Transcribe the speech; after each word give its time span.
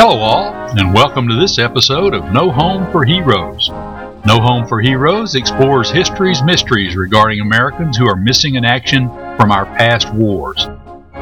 Hello, 0.00 0.20
all, 0.20 0.54
and 0.78 0.94
welcome 0.94 1.26
to 1.26 1.34
this 1.34 1.58
episode 1.58 2.14
of 2.14 2.32
No 2.32 2.52
Home 2.52 2.88
for 2.92 3.04
Heroes. 3.04 3.68
No 3.68 4.40
Home 4.40 4.64
for 4.64 4.80
Heroes 4.80 5.34
explores 5.34 5.90
history's 5.90 6.40
mysteries 6.40 6.94
regarding 6.94 7.40
Americans 7.40 7.96
who 7.96 8.08
are 8.08 8.14
missing 8.14 8.54
in 8.54 8.64
action 8.64 9.08
from 9.36 9.50
our 9.50 9.66
past 9.66 10.14
wars. 10.14 10.68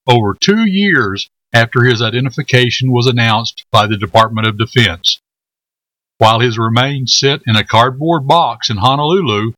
over 0.05 0.33
two 0.33 0.65
years 0.67 1.29
after 1.53 1.83
his 1.83 2.01
identification 2.01 2.91
was 2.91 3.07
announced 3.07 3.65
by 3.71 3.87
the 3.87 3.97
Department 3.97 4.47
of 4.47 4.57
Defense. 4.57 5.19
While 6.17 6.39
his 6.39 6.57
remains 6.57 7.17
sit 7.17 7.41
in 7.45 7.55
a 7.55 7.63
cardboard 7.63 8.27
box 8.27 8.69
in 8.69 8.77
Honolulu, 8.77 9.53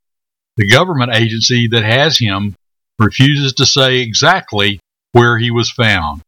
the 0.57 0.69
government 0.69 1.13
agency 1.13 1.67
that 1.71 1.83
has 1.83 2.17
him 2.17 2.55
refuses 2.99 3.53
to 3.53 3.65
say 3.65 3.99
exactly 3.99 4.79
where 5.13 5.37
he 5.37 5.51
was 5.51 5.71
found. 5.71 6.21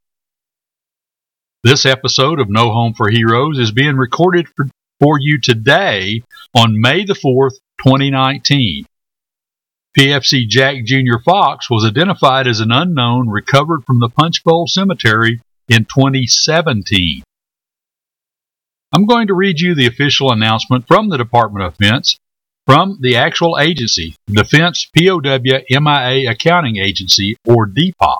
This 1.63 1.85
episode 1.85 2.39
of 2.39 2.49
No 2.49 2.71
Home 2.71 2.93
for 2.93 3.09
Heroes 3.09 3.59
is 3.59 3.71
being 3.71 3.97
recorded 3.97 4.47
for, 4.55 4.65
for 4.99 5.17
you 5.19 5.39
today 5.39 6.23
on 6.55 6.81
May 6.81 7.03
the 7.03 7.13
4th, 7.13 7.59
2019. 7.83 8.85
PFC 9.97 10.47
Jack 10.47 10.85
Jr. 10.85 11.19
Fox 11.23 11.69
was 11.69 11.85
identified 11.85 12.47
as 12.47 12.61
an 12.61 12.71
unknown 12.71 13.29
recovered 13.29 13.83
from 13.85 13.99
the 13.99 14.09
Punchbowl 14.09 14.67
Cemetery 14.67 15.41
in 15.67 15.85
2017. 15.85 17.23
I'm 18.93 19.05
going 19.05 19.27
to 19.27 19.33
read 19.33 19.59
you 19.59 19.73
the 19.73 19.87
official 19.87 20.31
announcement 20.31 20.87
from 20.87 21.09
the 21.09 21.17
Department 21.17 21.65
of 21.65 21.77
Defense 21.77 22.17
from 22.65 22.97
the 23.01 23.15
actual 23.15 23.57
agency, 23.59 24.15
Defense 24.27 24.89
POW 24.95 25.19
MIA 25.69 26.29
Accounting 26.29 26.77
Agency, 26.77 27.35
or 27.47 27.67
DPAA. 27.67 28.17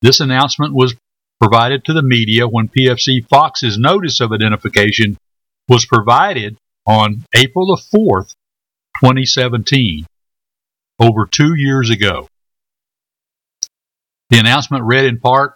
This 0.00 0.20
announcement 0.20 0.74
was 0.74 0.94
provided 1.40 1.84
to 1.84 1.92
the 1.92 2.02
media 2.02 2.46
when 2.46 2.68
PFC 2.68 3.26
Fox's 3.28 3.78
notice 3.78 4.20
of 4.20 4.32
identification 4.32 5.16
was 5.68 5.86
provided 5.86 6.56
on 6.86 7.24
April 7.34 7.66
the 7.66 7.98
4th, 7.98 8.34
2017, 9.00 10.06
over 11.00 11.26
two 11.26 11.54
years 11.56 11.90
ago. 11.90 12.28
The 14.30 14.38
announcement 14.38 14.84
read 14.84 15.04
in 15.04 15.18
part 15.18 15.54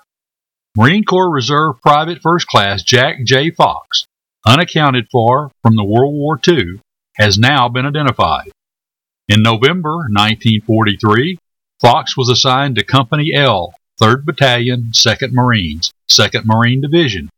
Marine 0.78 1.02
Corps 1.02 1.28
Reserve 1.28 1.80
Private 1.82 2.22
First 2.22 2.46
Class 2.46 2.84
Jack 2.84 3.24
J. 3.24 3.50
Fox, 3.50 4.06
unaccounted 4.46 5.08
for 5.10 5.50
from 5.60 5.74
the 5.74 5.82
World 5.82 6.14
War 6.14 6.38
II, 6.46 6.78
has 7.16 7.36
now 7.36 7.68
been 7.68 7.84
identified. 7.84 8.52
In 9.26 9.42
November 9.42 10.06
1943, 10.08 11.36
Fox 11.80 12.16
was 12.16 12.28
assigned 12.28 12.76
to 12.76 12.84
Company 12.84 13.32
L, 13.34 13.74
3rd 14.00 14.24
Battalion, 14.24 14.92
2nd 14.92 15.32
Marines, 15.32 15.90
2nd 16.08 16.44
Marine 16.44 16.80
Division, 16.80 17.28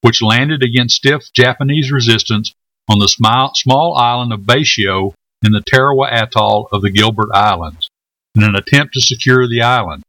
which 0.00 0.20
landed 0.20 0.64
against 0.64 0.96
stiff 0.96 1.32
Japanese 1.32 1.92
resistance 1.92 2.52
on 2.88 2.98
the 2.98 3.06
small 3.06 3.96
island 3.96 4.32
of 4.32 4.40
Betio 4.40 5.14
in 5.44 5.52
the 5.52 5.62
Tarawa 5.72 6.08
Atoll 6.10 6.68
of 6.72 6.82
the 6.82 6.90
Gilbert 6.90 7.28
Islands 7.32 7.88
in 8.34 8.42
an 8.42 8.56
attempt 8.56 8.94
to 8.94 9.00
secure 9.00 9.46
the 9.46 9.62
island. 9.62 10.02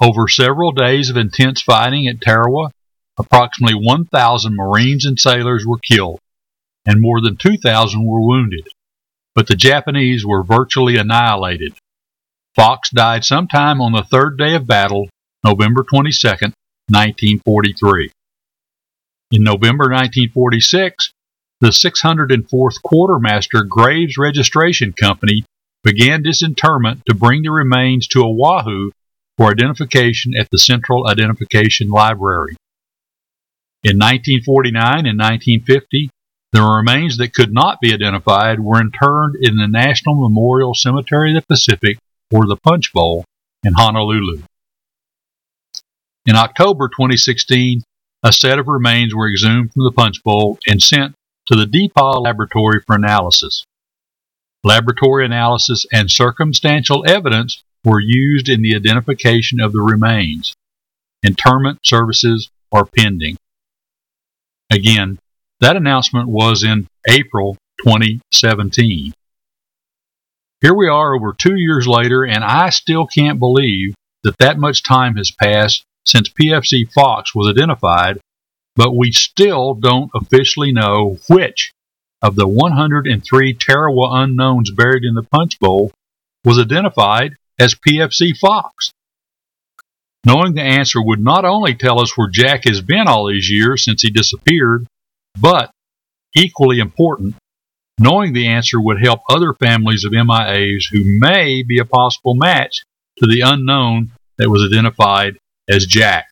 Over 0.00 0.28
several 0.28 0.72
days 0.72 1.10
of 1.10 1.16
intense 1.16 1.60
fighting 1.60 2.06
at 2.06 2.20
Tarawa, 2.20 2.70
approximately 3.18 3.74
1,000 3.74 4.54
Marines 4.54 5.04
and 5.04 5.18
sailors 5.18 5.66
were 5.66 5.78
killed, 5.78 6.20
and 6.86 7.00
more 7.00 7.20
than 7.20 7.36
2,000 7.36 8.06
were 8.06 8.20
wounded. 8.20 8.68
But 9.34 9.48
the 9.48 9.56
Japanese 9.56 10.24
were 10.24 10.44
virtually 10.44 10.96
annihilated. 10.96 11.74
Fox 12.54 12.90
died 12.90 13.24
sometime 13.24 13.80
on 13.80 13.92
the 13.92 14.02
third 14.02 14.38
day 14.38 14.54
of 14.54 14.66
battle, 14.66 15.08
November 15.44 15.82
22, 15.82 16.28
1943. 16.28 18.10
In 19.32 19.42
November 19.42 19.84
1946, 19.84 21.12
the 21.60 21.68
604th 21.68 22.82
Quartermaster 22.82 23.64
Graves 23.64 24.16
Registration 24.16 24.92
Company 24.92 25.44
began 25.82 26.22
disinterment 26.22 27.02
to 27.06 27.14
bring 27.14 27.42
the 27.42 27.50
remains 27.50 28.06
to 28.08 28.22
Oahu 28.24 28.92
for 29.38 29.50
identification 29.50 30.32
at 30.38 30.48
the 30.50 30.58
Central 30.58 31.08
Identification 31.08 31.88
Library. 31.88 32.56
In 33.84 33.96
1949 33.96 35.06
and 35.06 35.16
1950, 35.16 36.10
the 36.50 36.62
remains 36.62 37.18
that 37.18 37.32
could 37.32 37.52
not 37.52 37.80
be 37.80 37.94
identified 37.94 38.58
were 38.58 38.80
interred 38.80 39.36
in 39.40 39.56
the 39.56 39.68
National 39.68 40.16
Memorial 40.16 40.74
Cemetery 40.74 41.36
of 41.36 41.44
the 41.44 41.54
Pacific, 41.54 41.98
or 42.32 42.46
the 42.46 42.56
Punch 42.56 42.92
Bowl, 42.92 43.24
in 43.62 43.74
Honolulu. 43.74 44.42
In 46.26 46.34
October 46.34 46.88
2016, 46.88 47.82
a 48.24 48.32
set 48.32 48.58
of 48.58 48.66
remains 48.66 49.14
were 49.14 49.30
exhumed 49.30 49.72
from 49.72 49.84
the 49.84 49.92
Punch 49.92 50.22
Bowl 50.24 50.58
and 50.66 50.82
sent 50.82 51.14
to 51.46 51.54
the 51.54 51.64
DPAA 51.64 52.20
laboratory 52.20 52.80
for 52.84 52.96
analysis. 52.96 53.64
Laboratory 54.64 55.24
analysis 55.24 55.86
and 55.92 56.10
circumstantial 56.10 57.04
evidence 57.06 57.62
were 57.84 58.00
used 58.00 58.48
in 58.48 58.62
the 58.62 58.76
identification 58.76 59.60
of 59.60 59.72
the 59.72 59.80
remains. 59.80 60.54
Interment 61.24 61.80
services 61.84 62.50
are 62.72 62.84
pending. 62.84 63.36
Again, 64.70 65.18
that 65.60 65.76
announcement 65.76 66.28
was 66.28 66.62
in 66.62 66.86
April 67.08 67.56
2017. 67.84 69.12
Here 70.60 70.74
we 70.74 70.88
are 70.88 71.14
over 71.14 71.32
two 71.32 71.56
years 71.56 71.86
later, 71.86 72.24
and 72.24 72.44
I 72.44 72.70
still 72.70 73.06
can't 73.06 73.38
believe 73.38 73.94
that 74.24 74.38
that 74.38 74.58
much 74.58 74.82
time 74.82 75.16
has 75.16 75.30
passed 75.30 75.84
since 76.06 76.28
PFC 76.28 76.90
Fox 76.92 77.34
was 77.34 77.48
identified, 77.48 78.18
but 78.76 78.96
we 78.96 79.12
still 79.12 79.74
don't 79.74 80.10
officially 80.14 80.72
know 80.72 81.18
which 81.28 81.72
of 82.22 82.34
the 82.34 82.48
103 82.48 83.54
Tarawa 83.54 84.22
unknowns 84.22 84.72
buried 84.72 85.04
in 85.04 85.14
the 85.14 85.22
Punch 85.22 85.58
Bowl 85.60 85.92
was 86.44 86.58
identified 86.58 87.36
as 87.58 87.74
PFC 87.74 88.36
Fox. 88.36 88.92
Knowing 90.26 90.54
the 90.54 90.62
answer 90.62 91.00
would 91.02 91.20
not 91.20 91.44
only 91.44 91.74
tell 91.74 92.00
us 92.00 92.16
where 92.16 92.28
Jack 92.28 92.64
has 92.64 92.80
been 92.80 93.06
all 93.06 93.28
these 93.28 93.48
years 93.50 93.84
since 93.84 94.02
he 94.02 94.10
disappeared, 94.10 94.86
but, 95.40 95.70
equally 96.36 96.80
important, 96.80 97.34
knowing 97.98 98.32
the 98.32 98.48
answer 98.48 98.80
would 98.80 99.00
help 99.00 99.20
other 99.30 99.52
families 99.54 100.04
of 100.04 100.12
MIAs 100.12 100.84
who 100.90 101.18
may 101.18 101.62
be 101.62 101.78
a 101.78 101.84
possible 101.84 102.34
match 102.34 102.82
to 103.18 103.26
the 103.26 103.42
unknown 103.44 104.10
that 104.36 104.50
was 104.50 104.62
identified 104.62 105.38
as 105.68 105.86
Jack. 105.86 106.26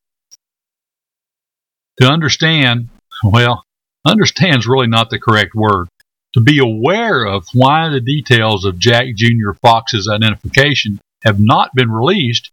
To 2.00 2.06
understand, 2.06 2.88
well, 3.25 3.64
understand 4.06 4.58
is 4.58 4.67
really 4.67 4.87
not 4.87 5.11
the 5.11 5.19
correct 5.19 5.55
word. 5.55 5.88
To 6.34 6.40
be 6.40 6.58
aware 6.58 7.25
of 7.25 7.46
why 7.55 7.88
the 7.88 8.00
details 8.00 8.67
of 8.67 8.79
Jack 8.79 9.06
Jr. 9.17 9.52
Fox's 9.62 10.08
identification 10.08 11.00
have 11.26 11.40
not 11.40 11.70
been 11.75 11.90
released, 11.90 12.50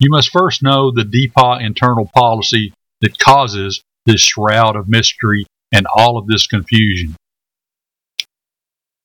you 0.00 0.10
must 0.10 0.30
first 0.30 0.62
know 0.62 0.90
the 0.90 1.02
DPAA 1.02 1.64
internal 1.64 2.10
policy 2.14 2.72
that 3.02 3.18
causes 3.18 3.82
this 4.06 4.20
shroud 4.20 4.74
of 4.76 4.88
mystery 4.88 5.46
and 5.72 5.86
all 5.94 6.16
of 6.16 6.26
this 6.26 6.46
confusion. 6.46 7.14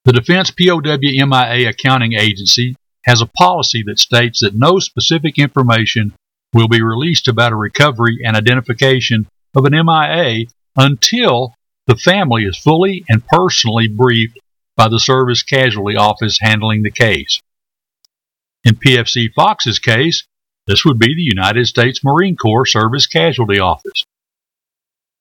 The 0.06 0.14
Defense 0.14 0.52
POW 0.52 0.80
MIA 0.82 1.70
Accounting 1.70 2.14
Agency 2.14 2.76
has 3.06 3.22
a 3.22 3.26
policy 3.26 3.84
that 3.88 4.00
states 4.00 4.40
that 4.42 4.56
no 4.56 4.80
specific 4.80 5.38
information 5.38 6.14
will 6.54 6.68
be 6.68 6.82
released 6.82 7.28
about 7.28 7.52
a 7.52 7.58
recovery 7.58 8.20
and 8.24 8.38
identification 8.38 9.28
of 9.56 9.66
an 9.66 9.74
MIA 9.74 10.46
until 10.78 11.54
the 11.88 11.96
family 11.96 12.44
is 12.44 12.58
fully 12.58 13.04
and 13.10 13.26
personally 13.28 13.88
briefed 13.88 14.40
by 14.78 14.88
the 14.88 15.00
Service 15.00 15.44
Casualty 15.44 15.96
Office 15.98 16.38
handling 16.42 16.84
the 16.84 16.92
case. 16.92 17.40
In 18.64 18.76
PFC 18.76 19.28
Fox's 19.36 19.80
case, 19.80 20.26
this 20.68 20.86
would 20.86 20.98
be 20.98 21.14
the 21.14 21.22
United 21.22 21.68
States 21.68 22.02
Marine 22.04 22.38
Corps 22.38 22.66
Service 22.66 23.08
Casualty 23.08 23.60
Office. 23.60 24.06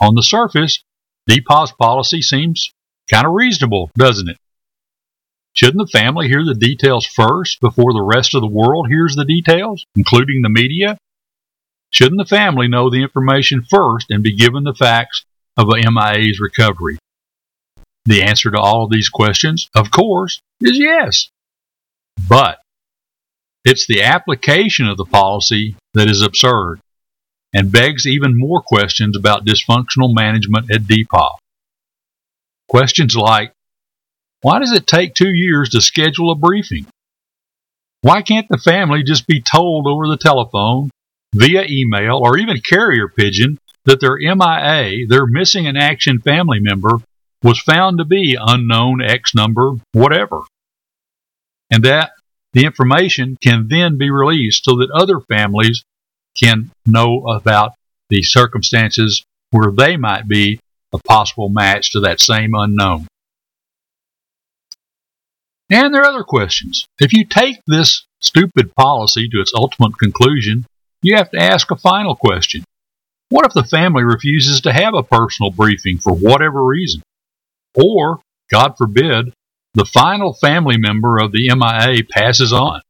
On 0.01 0.15
the 0.15 0.23
surface, 0.23 0.85
DPAA's 1.29 1.73
policy 1.73 2.23
seems 2.23 2.73
kind 3.11 3.27
of 3.27 3.33
reasonable, 3.33 3.91
doesn't 3.97 4.29
it? 4.29 4.37
Shouldn't 5.55 5.87
the 5.87 5.99
family 5.99 6.29
hear 6.29 6.45
the 6.45 6.55
details 6.55 7.05
first 7.05 7.61
before 7.61 7.93
the 7.93 8.03
rest 8.03 8.35
of 8.35 8.41
the 8.41 8.47
world 8.47 8.87
hears 8.89 9.17
the 9.17 9.25
details, 9.25 9.85
including 9.97 10.41
the 10.43 10.49
media? 10.49 10.97
Shouldn't 11.91 12.19
the 12.19 12.37
family 12.37 12.69
know 12.69 12.89
the 12.89 13.03
information 13.03 13.67
first 13.69 14.07
and 14.11 14.23
be 14.23 14.35
given 14.35 14.65
the 14.65 14.75
facts 14.75 15.25
of 15.57 15.69
a 15.69 15.91
MIA's 15.91 16.41
recovery? 16.41 16.99
The 18.07 18.23
answer 18.23 18.51
to 18.51 18.59
all 18.59 18.85
of 18.85 18.91
these 18.91 19.11
questions, 19.11 19.69
of 19.75 19.91
course, 19.91 20.41
is 20.61 20.79
yes. 20.79 21.29
But 22.29 22.62
it's 23.65 23.87
the 23.87 24.03
application 24.03 24.89
of 24.89 24.97
the 24.97 25.05
policy 25.05 25.77
that 25.95 26.11
is 26.11 26.23
absurd 26.23 26.81
and 27.55 27.71
begs 27.71 28.07
even 28.07 28.39
more 28.39 28.63
questions 28.63 29.17
about 29.17 29.45
dysfunctional 29.45 30.15
management 30.15 30.71
at 30.71 30.83
DPAA. 30.83 31.37
Questions 32.69 33.15
like 33.15 33.53
why 34.43 34.59
does 34.59 34.73
it 34.73 34.89
take 34.89 35.15
two 35.15 35.33
years 35.33 35.69
to 35.71 35.81
schedule 35.81 36.33
a 36.33 36.35
briefing? 36.35 36.87
Why 38.01 38.23
can't 38.23 38.49
the 38.49 38.59
family 38.59 39.05
just 39.05 39.29
be 39.29 39.41
told 39.41 39.87
over 39.87 40.09
the 40.09 40.17
telephone, 40.17 40.91
via 41.33 41.65
email, 41.69 42.17
or 42.17 42.37
even 42.37 42.61
carrier 42.61 43.07
pigeon 43.07 43.59
that 43.85 44.01
their 44.01 44.17
MIA, 44.17 45.07
their 45.07 45.27
missing 45.27 45.67
in 45.67 45.77
action 45.77 46.21
family 46.21 46.59
member, 46.61 46.99
was 47.45 47.61
found 47.61 47.99
to 47.99 48.05
be 48.05 48.37
unknown 48.39 49.01
X 49.01 49.33
number, 49.35 49.75
whatever? 49.93 50.41
And 51.71 51.85
that 51.85 52.11
the 52.53 52.65
information 52.65 53.37
can 53.43 53.69
then 53.69 53.99
be 53.99 54.11
released 54.11 54.65
so 54.65 54.77
that 54.77 54.91
other 54.95 55.21
families 55.21 55.85
can 56.41 56.71
know 56.87 57.25
about 57.29 57.73
the 58.09 58.23
circumstances 58.23 59.25
where 59.51 59.71
they 59.71 59.97
might 59.97 60.29
be 60.29 60.61
a 60.93 60.99
possible 60.99 61.49
match 61.49 61.93
to 61.93 62.01
that 62.01 62.21
same 62.21 62.53
unknown. 62.55 63.07
And 65.71 65.95
there 65.95 66.03
are 66.03 66.11
other 66.11 66.25
questions. 66.25 66.87
If 66.99 67.15
you 67.15 67.25
take 67.27 67.57
this 67.67 68.05
stupid 68.21 68.75
policy 68.75 69.29
to 69.29 69.41
its 69.41 69.53
ultimate 69.55 69.99
conclusion, 69.99 70.67
you 71.01 71.17
have 71.17 71.31
to 71.31 71.41
ask 71.41 71.71
a 71.71 71.77
final 71.77 72.15
question. 72.15 72.65
What 73.31 73.47
if 73.47 73.55
the 73.55 73.65
family 73.65 74.05
refuses 74.05 74.61
to 74.63 74.73
have 74.73 74.95
a 74.95 75.03
personal 75.03 75.51
briefing 75.51 75.97
for 75.97 76.13
whatever 76.13 76.63
reason? 76.63 77.03
Or, 77.75 78.21
God 78.51 78.77
forbid, 78.77 79.33
the 79.75 79.85
final 79.85 80.35
family 80.35 80.77
member 80.77 81.19
of 81.19 81.33
the 81.33 81.49
MIA 81.49 82.05
passes 82.11 82.53
on. 82.53 82.83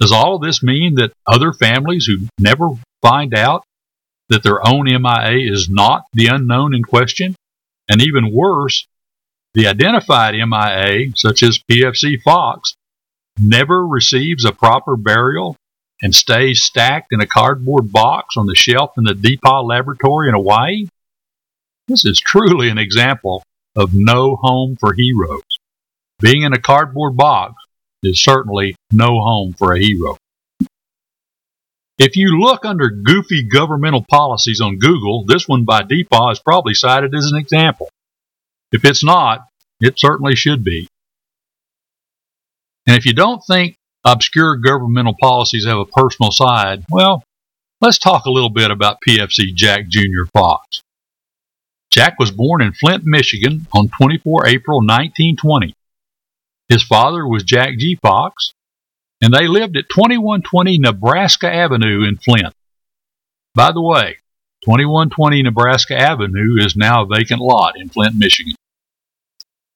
Does 0.00 0.12
all 0.12 0.36
of 0.36 0.42
this 0.42 0.62
mean 0.62 0.96
that 0.96 1.12
other 1.26 1.52
families 1.52 2.06
who 2.06 2.26
never 2.38 2.70
find 3.02 3.34
out 3.34 3.64
that 4.28 4.42
their 4.42 4.66
own 4.66 4.86
MIA 4.86 5.52
is 5.52 5.68
not 5.70 6.04
the 6.12 6.26
unknown 6.26 6.74
in 6.74 6.82
question? 6.82 7.36
And 7.88 8.00
even 8.00 8.32
worse, 8.32 8.86
the 9.52 9.66
identified 9.66 10.34
MIA, 10.34 11.12
such 11.14 11.42
as 11.42 11.60
PFC 11.70 12.20
Fox, 12.22 12.74
never 13.40 13.86
receives 13.86 14.44
a 14.44 14.52
proper 14.52 14.96
burial 14.96 15.56
and 16.02 16.14
stays 16.14 16.62
stacked 16.62 17.12
in 17.12 17.20
a 17.20 17.26
cardboard 17.26 17.92
box 17.92 18.36
on 18.36 18.46
the 18.46 18.54
shelf 18.54 18.92
in 18.98 19.04
the 19.04 19.14
DPAA 19.14 19.64
laboratory 19.64 20.28
in 20.28 20.34
Hawaii? 20.34 20.86
This 21.86 22.04
is 22.04 22.18
truly 22.18 22.68
an 22.68 22.78
example 22.78 23.42
of 23.76 23.90
no 23.92 24.36
home 24.36 24.76
for 24.78 24.94
heroes. 24.94 25.43
Being 26.24 26.44
in 26.44 26.54
a 26.54 26.58
cardboard 26.58 27.18
box 27.18 27.52
is 28.02 28.24
certainly 28.24 28.76
no 28.90 29.20
home 29.20 29.52
for 29.52 29.74
a 29.74 29.78
hero. 29.78 30.16
If 31.98 32.16
you 32.16 32.40
look 32.40 32.64
under 32.64 32.88
goofy 32.88 33.46
governmental 33.46 34.06
policies 34.08 34.62
on 34.62 34.78
Google, 34.78 35.26
this 35.26 35.46
one 35.46 35.66
by 35.66 35.82
DPAA 35.82 36.32
is 36.32 36.38
probably 36.40 36.72
cited 36.72 37.14
as 37.14 37.30
an 37.30 37.38
example. 37.38 37.90
If 38.72 38.86
it's 38.86 39.04
not, 39.04 39.46
it 39.82 40.00
certainly 40.00 40.34
should 40.34 40.64
be. 40.64 40.88
And 42.86 42.96
if 42.96 43.04
you 43.04 43.12
don't 43.12 43.42
think 43.46 43.76
obscure 44.02 44.56
governmental 44.56 45.16
policies 45.20 45.66
have 45.66 45.78
a 45.78 45.84
personal 45.84 46.32
side, 46.32 46.86
well, 46.90 47.22
let's 47.82 47.98
talk 47.98 48.24
a 48.24 48.30
little 48.30 48.48
bit 48.48 48.70
about 48.70 48.96
PFC 49.06 49.54
Jack 49.54 49.88
Jr. 49.88 50.24
Fox. 50.32 50.80
Jack 51.90 52.18
was 52.18 52.30
born 52.30 52.62
in 52.62 52.72
Flint, 52.72 53.02
Michigan 53.04 53.66
on 53.74 53.90
24 54.00 54.46
April 54.46 54.78
1920. 54.78 55.74
His 56.68 56.82
father 56.82 57.26
was 57.26 57.42
Jack 57.42 57.78
G. 57.78 57.98
Fox, 58.00 58.52
and 59.20 59.32
they 59.32 59.46
lived 59.46 59.76
at 59.76 59.88
2120 59.94 60.78
Nebraska 60.78 61.52
Avenue 61.52 62.04
in 62.06 62.16
Flint. 62.16 62.54
By 63.54 63.72
the 63.72 63.82
way, 63.82 64.18
2120 64.64 65.42
Nebraska 65.42 65.96
Avenue 65.96 66.56
is 66.58 66.74
now 66.74 67.02
a 67.02 67.06
vacant 67.06 67.40
lot 67.40 67.74
in 67.76 67.90
Flint, 67.90 68.14
Michigan. 68.16 68.54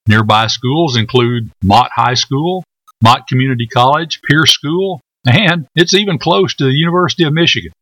Nearby 0.06 0.46
schools 0.46 0.96
include 0.96 1.50
Mott 1.62 1.90
High 1.94 2.14
School, 2.14 2.64
Mott 3.02 3.28
Community 3.28 3.66
College, 3.66 4.20
Pierce 4.22 4.52
School, 4.52 5.00
and 5.26 5.66
it's 5.74 5.92
even 5.92 6.18
close 6.18 6.54
to 6.54 6.64
the 6.64 6.72
University 6.72 7.24
of 7.24 7.34
Michigan. 7.34 7.72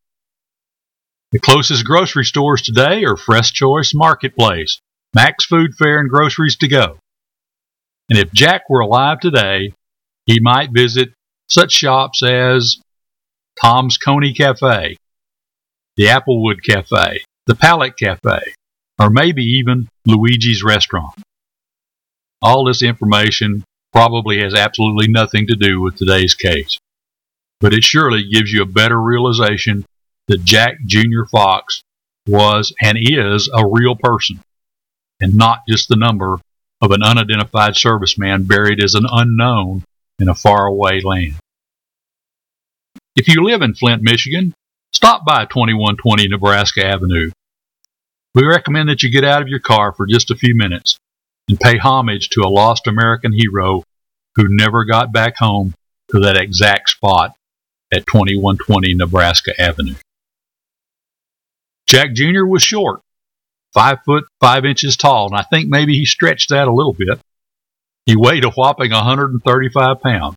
The 1.31 1.39
closest 1.39 1.85
grocery 1.85 2.25
stores 2.25 2.63
today 2.63 3.05
are 3.05 3.17
Fresh 3.17 3.53
Choice 3.53 3.93
Marketplace, 3.95 4.81
Max 5.15 5.45
Food 5.45 5.75
Fair, 5.79 6.01
and 6.01 6.11
Groceries 6.11 6.57
to 6.59 6.69
Go. 6.69 6.99
And 8.09 8.19
if 8.19 8.33
Jack 8.33 8.63
were 8.69 8.81
alive 8.81 9.21
today, 9.21 9.73
he 10.27 10.39
might 10.41 10.71
visit 10.73 11.11
such 11.49 11.73
shops 11.73 12.23
as 12.23 12.79
Tom's 13.61 13.97
Coney 13.97 14.33
Cafe, 14.33 14.97
the 15.97 16.05
Applewood 16.05 16.63
Cafe, 16.63 17.23
the 17.47 17.55
Palette 17.55 17.97
Cafe, 17.97 18.53
or 19.01 19.11
maybe 19.11 19.43
even 19.43 19.89
Luigi's 20.07 20.63
Restaurant. 20.63 21.15
All 22.43 22.65
this 22.65 22.83
information 22.83 23.65
probably 23.93 24.41
has 24.43 24.55
absolutely 24.55 25.09
nothing 25.09 25.47
to 25.47 25.57
do 25.57 25.81
with 25.81 25.97
today's 25.97 26.35
case, 26.35 26.79
but 27.61 27.73
it 27.73 27.83
surely 27.83 28.29
gives 28.31 28.53
you 28.53 28.63
a 28.63 28.67
better 28.67 29.01
realization 29.01 29.85
that 30.29 30.45
Jack 30.45 30.79
Jr. 30.87 31.25
Fox 31.31 31.83
was 32.29 32.75
and 32.83 32.99
is 33.01 33.49
a 33.55 33.67
real 33.67 33.97
person 33.97 34.41
and 35.21 35.35
not 35.35 35.61
just 35.69 35.89
the 35.89 35.97
number 35.97 36.39
of 36.81 36.91
an 36.91 37.03
unidentified 37.03 37.75
serviceman 37.75 38.47
buried 38.47 38.83
as 38.83 38.95
an 38.95 39.07
unknown 39.11 39.85
in 40.19 40.29
a 40.29 40.35
faraway 40.35 41.01
land. 41.03 41.37
If 43.15 43.29
you 43.29 43.43
live 43.45 43.63
in 43.63 43.75
Flint, 43.75 44.03
Michigan, 44.03 44.53
stop 44.93 45.25
by 45.25 45.47
2120 45.47 46.29
Nebraska 46.29 46.85
Avenue. 46.85 47.31
We 48.35 48.45
recommend 48.45 48.91
that 48.91 49.03
you 49.03 49.11
get 49.11 49.25
out 49.25 49.41
of 49.41 49.49
your 49.49 49.61
car 49.61 49.93
for 49.93 50.07
just 50.07 50.31
a 50.31 50.37
few 50.37 50.55
minutes 50.55 50.99
and 51.49 51.59
pay 51.59 51.79
homage 51.79 52.29
to 52.31 52.43
a 52.43 52.49
lost 52.49 52.87
American 52.87 53.33
hero 53.33 53.83
who 54.35 54.45
never 54.49 54.85
got 54.85 55.13
back 55.13 55.39
home 55.39 55.75
to 56.11 56.21
that 56.21 56.37
exact 56.37 56.91
spot 56.91 57.35
at 57.93 58.07
2120 58.07 58.95
Nebraska 58.95 59.53
Avenue. 59.59 59.95
Jack 61.87 62.13
Jr. 62.15 62.45
was 62.45 62.63
short, 62.63 63.01
five 63.77 63.99
foot 64.07 64.25
five 64.41 64.65
inches 64.65 64.97
tall, 64.97 65.27
and 65.27 65.39
I 65.39 65.43
think 65.43 65.69
maybe 65.69 65.93
he 65.93 66.07
stretched 66.07 66.49
that 66.49 66.67
a 66.67 66.73
little 66.73 66.95
bit. 66.95 67.21
He 68.07 68.17
weighed 68.17 68.45
a 68.45 68.51
whopping 68.51 68.93
135 68.93 70.01
pounds. 70.01 70.37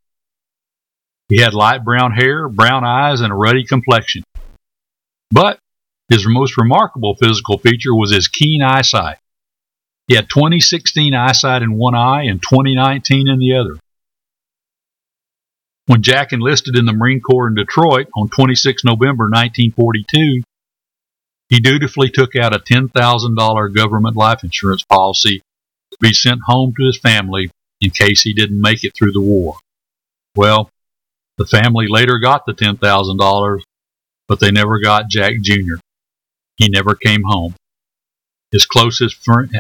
He 1.30 1.40
had 1.40 1.54
light 1.54 1.84
brown 1.84 2.12
hair, 2.12 2.50
brown 2.50 2.84
eyes, 2.84 3.22
and 3.22 3.32
a 3.32 3.36
ruddy 3.36 3.64
complexion. 3.64 4.24
But 5.32 5.60
his 6.10 6.26
most 6.28 6.58
remarkable 6.58 7.16
physical 7.16 7.60
feature 7.60 7.94
was 7.94 8.12
his 8.12 8.28
keen 8.28 8.62
eyesight. 8.64 9.18
He 10.08 10.16
had 10.16 10.28
2016 10.28 11.14
eyesight 11.14 11.62
in 11.62 11.78
one 11.78 11.94
eye 11.96 12.24
and 12.24 12.42
2019 12.42 13.30
in 13.30 13.38
the 13.38 13.56
other. 13.56 13.80
When 15.86 16.02
Jack 16.02 16.34
enlisted 16.34 16.76
in 16.76 16.86
the 16.86 16.94
Marine 16.94 17.22
Corps 17.22 17.48
in 17.48 17.56
Detroit 17.56 18.08
on 18.16 18.30
26 18.30 18.84
November 18.84 19.26
1942, 19.26 20.42
he 21.50 21.60
dutifully 21.60 22.10
took 22.10 22.36
out 22.36 22.56
a 22.56 22.60
$10,000 22.60 23.76
government 23.76 24.16
life 24.16 24.44
insurance 24.44 24.84
policy 24.84 25.42
to 25.92 25.98
be 26.00 26.14
sent 26.14 26.42
home 26.46 26.74
to 26.78 26.86
his 26.86 27.00
family 27.00 27.50
in 27.82 27.90
case 27.90 28.22
he 28.22 28.34
didn't 28.34 28.62
make 28.62 28.84
it 28.84 28.94
through 28.96 29.12
the 29.12 29.22
war. 29.22 29.56
Well, 30.36 30.70
the 31.38 31.46
family 31.46 31.88
later 31.90 32.20
got 32.20 32.46
the 32.46 32.54
$10,000, 32.54 33.62
but 34.28 34.40
they 34.40 34.52
never 34.52 34.80
got 34.80 35.10
Jack 35.10 35.34
Jr. 35.42 35.76
He 36.58 36.70
never 36.70 36.94
came 36.94 37.24
home. 37.24 37.56
His 38.52 38.66
closest 38.66 39.16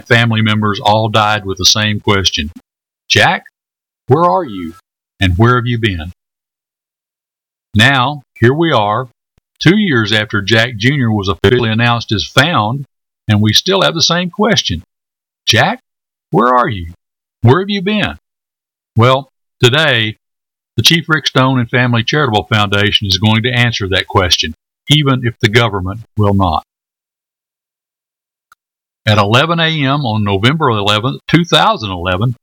family 0.05 0.41
members 0.41 0.79
all 0.83 1.09
died 1.09 1.45
with 1.45 1.57
the 1.57 1.65
same 1.65 1.99
question 1.99 2.51
Jack, 3.07 3.45
where 4.07 4.23
are 4.23 4.43
you? 4.43 4.73
And 5.19 5.37
where 5.37 5.55
have 5.55 5.65
you 5.65 5.79
been? 5.79 6.11
Now, 7.75 8.21
here 8.35 8.53
we 8.53 8.71
are, 8.71 9.07
two 9.59 9.77
years 9.77 10.11
after 10.11 10.41
Jack 10.41 10.75
Jr. 10.77 11.11
was 11.11 11.29
officially 11.29 11.69
announced 11.69 12.11
as 12.11 12.25
found, 12.25 12.85
and 13.27 13.41
we 13.41 13.53
still 13.53 13.81
have 13.81 13.93
the 13.93 14.01
same 14.01 14.29
question 14.29 14.83
Jack, 15.45 15.81
where 16.31 16.53
are 16.53 16.69
you? 16.69 16.93
Where 17.41 17.59
have 17.59 17.69
you 17.69 17.81
been? 17.81 18.17
Well, 18.95 19.31
today, 19.63 20.17
the 20.75 20.83
Chief 20.83 21.09
Rick 21.09 21.27
Stone 21.27 21.59
and 21.59 21.69
Family 21.69 22.03
Charitable 22.03 22.45
Foundation 22.45 23.07
is 23.07 23.17
going 23.17 23.43
to 23.43 23.51
answer 23.51 23.87
that 23.89 24.07
question, 24.07 24.53
even 24.89 25.21
if 25.23 25.37
the 25.39 25.49
government 25.49 26.01
will 26.17 26.33
not. 26.33 26.63
At 29.07 29.17
11 29.17 29.59
a.m. 29.59 30.05
on 30.05 30.23
November 30.23 30.69
11, 30.69 31.19
2011, 31.27 32.35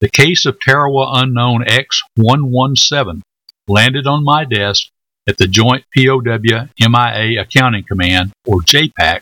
the 0.00 0.08
case 0.08 0.46
of 0.46 0.58
Tarawa 0.60 1.22
Unknown 1.22 1.64
X117 1.64 3.22
landed 3.66 4.06
on 4.06 4.22
my 4.22 4.44
desk 4.44 4.90
at 5.26 5.38
the 5.38 5.46
Joint 5.46 5.84
POW 5.96 6.68
MIA 6.78 7.40
Accounting 7.40 7.84
Command, 7.84 8.32
or 8.46 8.60
JPAC, 8.60 9.20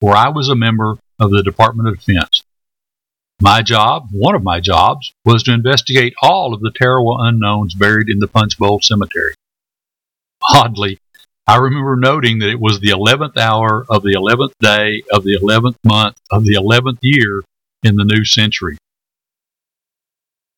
where 0.00 0.16
I 0.16 0.28
was 0.28 0.48
a 0.48 0.56
member 0.56 0.98
of 1.18 1.30
the 1.30 1.42
Department 1.42 1.88
of 1.88 1.98
Defense. 1.98 2.44
My 3.40 3.62
job, 3.62 4.08
one 4.10 4.34
of 4.34 4.42
my 4.42 4.58
jobs, 4.60 5.12
was 5.24 5.44
to 5.44 5.52
investigate 5.52 6.14
all 6.22 6.52
of 6.54 6.60
the 6.60 6.72
Tarawa 6.72 7.28
unknowns 7.28 7.74
buried 7.74 8.08
in 8.08 8.18
the 8.18 8.26
Punch 8.26 8.58
Bowl 8.58 8.80
Cemetery. 8.82 9.34
Oddly, 10.52 10.98
I 11.46 11.56
remember 11.56 11.96
noting 11.96 12.40
that 12.40 12.50
it 12.50 12.60
was 12.60 12.80
the 12.80 12.90
11th 12.90 13.38
hour 13.38 13.86
of 13.88 14.02
the 14.02 14.14
11th 14.14 14.52
day 14.60 15.02
of 15.12 15.24
the 15.24 15.38
11th 15.40 15.76
month 15.84 16.16
of 16.30 16.44
the 16.44 16.54
11th 16.54 16.98
year 17.02 17.42
in 17.82 17.96
the 17.96 18.04
new 18.04 18.24
century. 18.24 18.76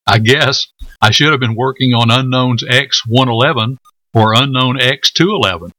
I 0.06 0.18
guess 0.18 0.66
I 1.00 1.10
should 1.10 1.30
have 1.30 1.40
been 1.40 1.54
working 1.54 1.92
on 1.92 2.10
Unknowns 2.10 2.64
X111 2.64 3.76
or 4.14 4.34
Unknown 4.34 4.78
X211, 4.78 5.70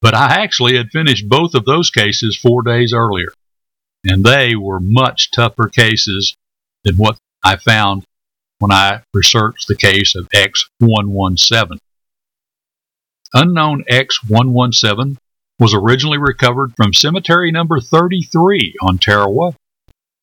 but 0.00 0.14
I 0.14 0.42
actually 0.42 0.76
had 0.76 0.90
finished 0.90 1.28
both 1.28 1.54
of 1.54 1.64
those 1.64 1.90
cases 1.90 2.38
four 2.40 2.62
days 2.62 2.92
earlier, 2.92 3.32
and 4.04 4.24
they 4.24 4.54
were 4.54 4.80
much 4.80 5.30
tougher 5.30 5.68
cases 5.68 6.36
than 6.84 6.96
what 6.96 7.16
I 7.44 7.56
found 7.56 8.04
when 8.58 8.72
I 8.72 9.02
researched 9.12 9.68
the 9.68 9.76
case 9.76 10.14
of 10.14 10.28
X117. 10.30 11.78
Unknown 13.34 13.84
X117 13.90 15.16
was 15.58 15.74
originally 15.74 16.18
recovered 16.18 16.72
from 16.76 16.92
cemetery 16.92 17.50
number 17.50 17.80
33 17.80 18.74
on 18.82 18.98
Tarawa 18.98 19.52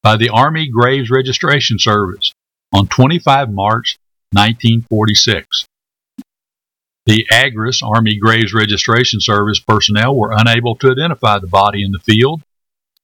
by 0.03 0.17
the 0.17 0.29
Army 0.29 0.69
Graves 0.69 1.09
Registration 1.09 1.77
Service 1.79 2.33
on 2.73 2.87
25 2.87 3.51
March 3.51 3.97
1946. 4.33 5.65
The 7.11 7.27
AGRS 7.29 7.83
Army 7.83 8.15
Graves 8.15 8.53
Registration 8.53 9.19
Service 9.19 9.59
personnel 9.59 10.15
were 10.15 10.31
unable 10.31 10.77
to 10.77 10.91
identify 10.91 11.39
the 11.39 11.47
body 11.47 11.83
in 11.83 11.91
the 11.91 11.99
field, 11.99 12.41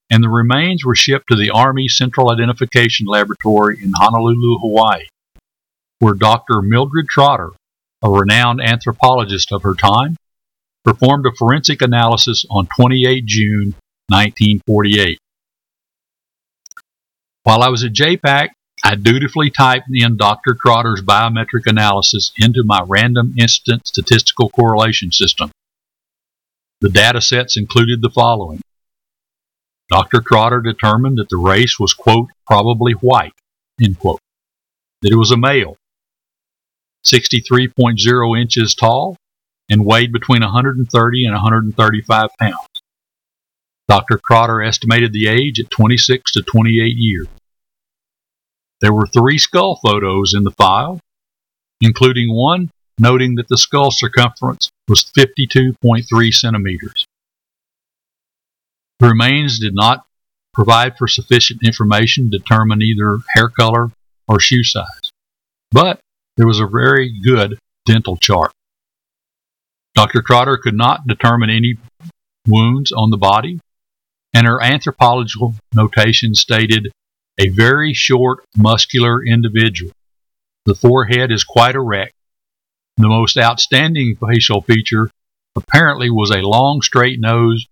and 0.09 0.23
the 0.23 0.29
remains 0.29 0.85
were 0.85 0.95
shipped 0.95 1.27
to 1.27 1.35
the 1.35 1.49
Army 1.49 1.89
Central 1.89 2.31
Identification 2.31 3.05
Laboratory 3.05 3.83
in 3.83 3.91
Honolulu, 3.93 4.59
Hawaii, 4.59 5.07
where 5.99 6.13
Dr. 6.13 6.61
Mildred 6.61 7.09
Trotter, 7.09 7.51
a 8.01 8.09
renowned 8.09 8.61
anthropologist 8.61 9.51
of 9.51 9.63
her 9.63 9.73
time, 9.73 10.15
performed 10.85 11.25
a 11.25 11.35
forensic 11.37 11.81
analysis 11.81 12.45
on 12.49 12.65
28 12.67 13.25
June 13.25 13.75
1948. 14.07 15.19
While 17.43 17.61
I 17.61 17.67
was 17.67 17.83
at 17.83 17.91
JPAC, 17.91 18.51
I 18.87 18.95
dutifully 18.95 19.49
typed 19.49 19.89
in 19.91 20.15
Dr. 20.15 20.55
Trotter's 20.57 21.01
biometric 21.01 21.65
analysis 21.65 22.31
into 22.37 22.63
my 22.63 22.79
random 22.87 23.33
instant 23.37 23.85
statistical 23.85 24.47
correlation 24.47 25.11
system. 25.11 25.51
The 26.79 26.87
data 26.87 27.19
sets 27.19 27.57
included 27.57 28.01
the 28.01 28.09
following. 28.09 28.61
Dr. 29.89 30.21
Trotter 30.21 30.61
determined 30.61 31.17
that 31.17 31.27
the 31.27 31.35
race 31.35 31.77
was, 31.77 31.93
quote, 31.93 32.29
probably 32.45 32.93
white, 32.93 33.33
end 33.83 33.99
quote, 33.99 34.21
that 35.01 35.11
it 35.11 35.17
was 35.17 35.31
a 35.31 35.37
male, 35.37 35.75
63.0 37.05 38.41
inches 38.41 38.73
tall, 38.73 39.17
and 39.69 39.85
weighed 39.85 40.13
between 40.13 40.43
130 40.43 41.25
and 41.25 41.33
135 41.33 42.29
pounds. 42.39 42.55
Dr. 43.89 44.17
Trotter 44.25 44.63
estimated 44.63 45.11
the 45.11 45.27
age 45.27 45.59
at 45.59 45.69
26 45.71 46.31
to 46.31 46.41
28 46.41 46.93
years. 46.95 47.27
There 48.81 48.93
were 48.93 49.07
three 49.07 49.37
skull 49.37 49.79
photos 49.85 50.33
in 50.35 50.43
the 50.43 50.51
file, 50.51 50.99
including 51.81 52.33
one 52.33 52.69
noting 52.99 53.35
that 53.35 53.47
the 53.47 53.57
skull 53.57 53.91
circumference 53.91 54.71
was 54.87 55.11
52.3 55.17 56.33
centimeters. 56.33 57.05
The 58.99 59.07
remains 59.07 59.59
did 59.59 59.75
not 59.75 60.05
provide 60.53 60.97
for 60.97 61.07
sufficient 61.07 61.61
information 61.63 62.31
to 62.31 62.37
determine 62.37 62.81
either 62.81 63.19
hair 63.35 63.49
color 63.49 63.91
or 64.27 64.39
shoe 64.39 64.63
size, 64.63 65.11
but 65.71 65.99
there 66.35 66.47
was 66.47 66.59
a 66.59 66.65
very 66.65 67.13
good 67.23 67.59
dental 67.85 68.17
chart. 68.17 68.51
Dr. 69.93 70.21
Trotter 70.21 70.57
could 70.61 70.75
not 70.75 71.07
determine 71.07 71.49
any 71.49 71.77
wounds 72.47 72.91
on 72.91 73.09
the 73.09 73.17
body, 73.17 73.59
and 74.33 74.47
her 74.47 74.61
anthropological 74.61 75.55
notation 75.73 76.33
stated 76.33 76.91
a 77.39 77.49
very 77.49 77.93
short, 77.93 78.43
muscular 78.55 79.23
individual. 79.25 79.91
The 80.65 80.75
forehead 80.75 81.31
is 81.31 81.43
quite 81.43 81.75
erect. 81.75 82.13
The 82.97 83.07
most 83.07 83.37
outstanding 83.37 84.15
facial 84.15 84.61
feature 84.61 85.09
apparently 85.55 86.09
was 86.09 86.31
a 86.31 86.41
long, 86.41 86.81
straight 86.81 87.19
nose 87.19 87.65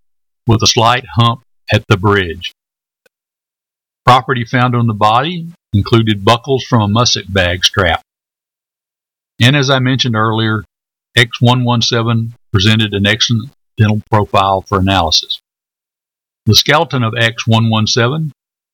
with 0.48 0.62
a 0.62 0.68
slight 0.68 1.06
hump 1.16 1.42
at 1.74 1.84
the 1.88 1.98
bridge. 1.98 2.52
Property 4.06 4.46
found 4.46 4.76
on 4.76 4.86
the 4.86 4.94
body 4.94 5.48
included 5.74 6.24
buckles 6.24 6.64
from 6.64 6.82
a 6.82 6.88
musette 6.88 7.32
bag 7.32 7.66
strap. 7.66 8.02
And 9.42 9.56
as 9.56 9.70
I 9.70 9.80
mentioned 9.80 10.16
earlier, 10.16 10.64
X117 11.18 12.32
presented 12.54 12.94
an 12.94 13.08
excellent 13.08 13.52
dental 13.78 14.02
profile 14.10 14.62
for 14.62 14.80
analysis. 14.80 15.40
The 16.46 16.56
skeleton 16.56 17.04
of 17.04 17.14
X117 17.14 18.32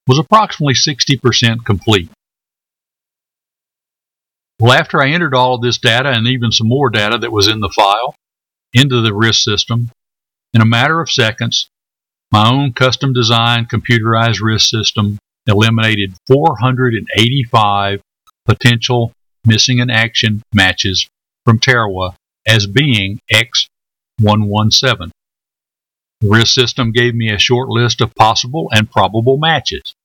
was 0.08 0.20
approximately 0.20 0.74
60% 0.74 1.66
complete. 1.66 2.10
Well, 4.60 4.74
after 4.74 5.02
I 5.02 5.10
entered 5.10 5.34
all 5.34 5.56
of 5.56 5.62
this 5.62 5.78
data 5.78 6.10
and 6.10 6.28
even 6.28 6.52
some 6.52 6.68
more 6.68 6.90
data 6.90 7.18
that 7.18 7.32
was 7.32 7.48
in 7.48 7.62
the 7.62 7.74
file 7.76 8.16
into 8.74 9.02
the 9.02 9.14
RIS 9.14 9.44
system, 9.44 9.90
in 10.54 10.62
a 10.62 10.66
matter 10.66 11.02
of 11.02 11.10
seconds, 11.10 11.70
my 12.32 12.50
own 12.50 12.74
custom 12.74 13.14
designed 13.14 13.70
computerized 13.70 14.42
RIS 14.42 14.70
system 14.70 15.18
eliminated 15.48 16.14
485 16.28 18.02
potential 18.46 19.14
missing 19.46 19.80
in 19.80 19.90
action 19.90 20.44
matches 20.54 21.08
from 21.46 21.60
Tarawa 21.60 22.16
as 22.48 22.68
being 22.68 23.20
X117. 23.32 25.12
The 26.22 26.30
RIS 26.30 26.54
system 26.54 26.92
gave 26.92 27.16
me 27.16 27.32
a 27.32 27.40
short 27.40 27.70
list 27.70 28.00
of 28.00 28.14
possible 28.14 28.70
and 28.72 28.90
probable 28.90 29.38
matches. 29.38 29.96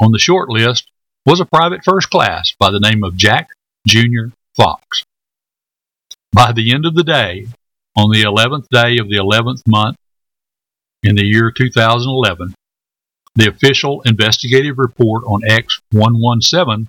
On 0.00 0.12
the 0.12 0.20
short 0.20 0.48
list 0.48 0.88
was 1.26 1.40
a 1.40 1.44
private 1.44 1.82
first 1.84 2.10
class 2.10 2.54
by 2.60 2.70
the 2.70 2.78
name 2.78 3.02
of 3.02 3.16
Jack 3.16 3.48
Jr. 3.88 4.28
Fox. 4.56 5.02
By 6.32 6.52
the 6.52 6.72
end 6.72 6.86
of 6.86 6.94
the 6.94 7.02
day, 7.02 7.48
on 7.96 8.12
the 8.12 8.22
11th 8.22 8.68
day 8.70 8.98
of 9.00 9.08
the 9.08 9.16
11th 9.16 9.62
month 9.66 9.96
in 11.02 11.16
the 11.16 11.24
year 11.24 11.50
2011, 11.50 12.54
the 13.34 13.48
official 13.48 14.02
investigative 14.02 14.78
report 14.78 15.24
on 15.26 15.40
X117 15.42 16.86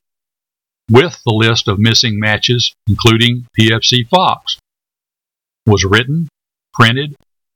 with 0.91 1.19
the 1.25 1.33
list 1.33 1.67
of 1.67 1.79
missing 1.79 2.19
matches, 2.19 2.71
including 2.87 3.47
PFC 3.59 4.07
Fox, 4.07 4.59
was 5.65 5.83
written, 5.83 6.27
printed, 6.73 7.15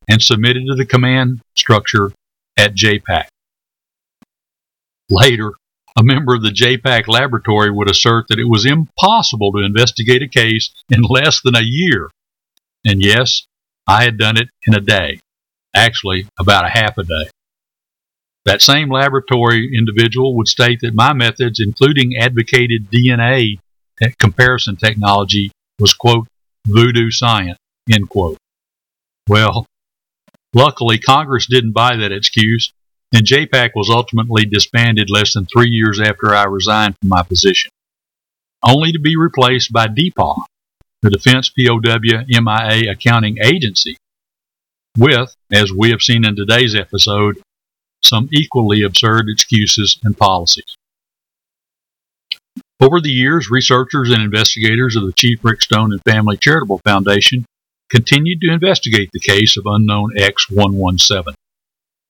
and 0.09 0.21
submitted 0.21 0.65
to 0.67 0.75
the 0.75 0.85
command 0.85 1.41
structure 1.55 2.11
at 2.57 2.75
JPAC. 2.75 3.27
Later, 5.09 5.53
a 5.97 6.03
member 6.03 6.33
of 6.35 6.41
the 6.41 6.49
JPAC 6.49 7.07
laboratory 7.07 7.69
would 7.71 7.89
assert 7.89 8.25
that 8.29 8.39
it 8.39 8.49
was 8.49 8.65
impossible 8.65 9.51
to 9.51 9.63
investigate 9.63 10.23
a 10.23 10.27
case 10.27 10.73
in 10.89 11.01
less 11.01 11.41
than 11.41 11.55
a 11.55 11.61
year. 11.61 12.09
And 12.85 13.01
yes, 13.01 13.45
I 13.87 14.03
had 14.03 14.17
done 14.17 14.37
it 14.37 14.49
in 14.65 14.75
a 14.75 14.81
day, 14.81 15.19
actually, 15.75 16.27
about 16.39 16.65
a 16.65 16.69
half 16.69 16.97
a 16.97 17.03
day. 17.03 17.29
That 18.45 18.61
same 18.61 18.89
laboratory 18.89 19.71
individual 19.77 20.35
would 20.37 20.47
state 20.47 20.79
that 20.81 20.95
my 20.95 21.13
methods, 21.13 21.59
including 21.59 22.17
advocated 22.19 22.89
DNA 22.91 23.57
comparison 24.19 24.75
technology, 24.75 25.51
was, 25.79 25.93
quote, 25.93 26.27
voodoo 26.67 27.11
science, 27.11 27.57
end 27.91 28.09
quote. 28.09 28.37
Well, 29.29 29.65
luckily, 30.53 30.99
Congress 30.99 31.47
didn't 31.47 31.73
buy 31.73 31.95
that 31.97 32.11
excuse 32.11 32.73
and 33.13 33.25
JPAC 33.25 33.71
was 33.75 33.89
ultimately 33.89 34.45
disbanded 34.45 35.09
less 35.09 35.33
than 35.33 35.45
three 35.45 35.69
years 35.69 36.01
after 36.01 36.33
I 36.33 36.45
resigned 36.45 36.95
from 36.99 37.09
my 37.09 37.21
position, 37.21 37.69
only 38.63 38.91
to 38.91 38.99
be 38.99 39.15
replaced 39.15 39.71
by 39.71 39.87
DPAA, 39.87 40.37
the 41.03 41.11
Defense 41.11 41.49
POW 41.49 41.79
MIA 42.27 42.91
Accounting 42.91 43.37
Agency, 43.41 43.97
with, 44.97 45.35
as 45.51 45.71
we 45.71 45.91
have 45.91 46.01
seen 46.01 46.25
in 46.25 46.35
today's 46.35 46.75
episode, 46.75 47.39
some 48.03 48.29
equally 48.33 48.81
absurd 48.81 49.27
excuses 49.29 49.99
and 50.03 50.17
policies. 50.17 50.75
Over 52.81 52.99
the 52.99 53.11
years, 53.11 53.49
researchers 53.49 54.09
and 54.09 54.23
investigators 54.23 54.95
of 54.95 55.05
the 55.05 55.13
Chief 55.13 55.39
Rick 55.43 55.61
Stone 55.61 55.93
and 55.93 56.01
Family 56.01 56.35
Charitable 56.35 56.81
Foundation 56.83 57.45
continued 57.93 58.41
to 58.41 58.51
investigate 58.51 59.09
the 59.13 59.19
case 59.19 59.55
of 59.55 59.65
unknown 59.67 60.11
X117. 60.17 61.33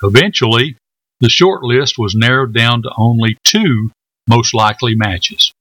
Eventually, 0.02 0.78
the 1.20 1.30
short 1.30 1.64
list 1.64 1.96
was 1.98 2.16
narrowed 2.16 2.54
down 2.54 2.82
to 2.84 2.92
only 2.98 3.38
two 3.44 3.92
most 4.30 4.54
likely 4.54 4.96
matches. 4.96 5.52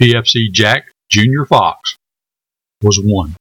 PFC 0.00 0.52
Jack 0.52 0.90
Jr. 1.10 1.44
Fox 1.48 1.96
was 2.82 3.00
one. 3.02 3.34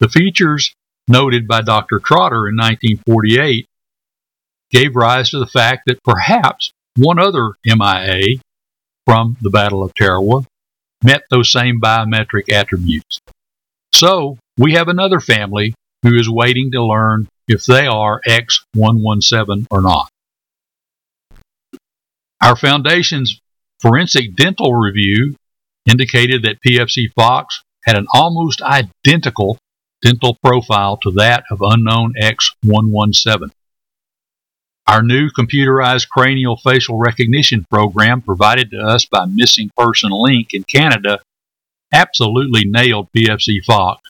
The 0.00 0.08
features 0.08 0.74
noted 1.06 1.46
by 1.46 1.60
Dr. 1.60 1.98
Trotter 1.98 2.48
in 2.48 2.56
1948 2.56 3.66
gave 4.70 4.96
rise 4.96 5.30
to 5.30 5.38
the 5.38 5.46
fact 5.46 5.82
that 5.86 6.02
perhaps 6.02 6.72
one 6.96 7.18
other 7.18 7.52
MIA 7.66 8.38
from 9.04 9.36
the 9.42 9.50
Battle 9.50 9.82
of 9.82 9.92
Tarawa 9.94 10.44
met 11.04 11.22
those 11.30 11.50
same 11.50 11.80
biometric 11.80 12.50
attributes. 12.50 13.20
So, 13.94 14.38
we 14.58 14.74
have 14.74 14.88
another 14.88 15.20
family 15.20 15.74
who 16.02 16.14
is 16.14 16.28
waiting 16.28 16.70
to 16.72 16.84
learn 16.84 17.28
if 17.48 17.64
they 17.64 17.86
are 17.86 18.20
X117 18.26 19.66
or 19.70 19.82
not. 19.82 20.08
Our 22.42 22.56
Foundation's 22.56 23.40
forensic 23.80 24.34
dental 24.34 24.74
review 24.74 25.36
indicated 25.88 26.42
that 26.42 26.60
PFC 26.66 27.12
Fox 27.14 27.62
had 27.84 27.96
an 27.96 28.06
almost 28.14 28.62
identical 28.62 29.58
dental 30.02 30.36
profile 30.42 30.96
to 30.98 31.10
that 31.12 31.44
of 31.50 31.60
unknown 31.62 32.14
X117. 32.20 33.50
Our 34.86 35.02
new 35.02 35.30
computerized 35.30 36.08
cranial 36.08 36.56
facial 36.56 36.98
recognition 36.98 37.64
program 37.70 38.20
provided 38.20 38.70
to 38.72 38.78
us 38.78 39.06
by 39.06 39.26
Missing 39.26 39.70
Person 39.76 40.10
Link 40.12 40.48
in 40.52 40.64
Canada 40.64 41.20
absolutely 41.92 42.64
nailed 42.64 43.08
PFC 43.16 43.62
Fox 43.64 44.02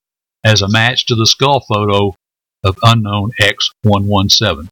as 0.45 0.63
a 0.63 0.69
match 0.69 1.07
to 1.07 1.15
the 1.15 1.27
skull 1.27 1.61
photo 1.61 2.15
of 2.65 2.79
unknown 2.83 3.31
X117. 3.41 4.69